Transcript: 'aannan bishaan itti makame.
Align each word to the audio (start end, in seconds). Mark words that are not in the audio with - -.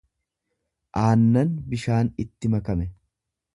'aannan 1.01 1.53
bishaan 1.73 2.11
itti 2.25 2.53
makame. 2.57 2.91